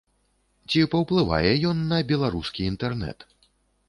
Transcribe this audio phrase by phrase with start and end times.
[0.69, 3.19] Ці паўплывае ён на беларускі інтэрнэт?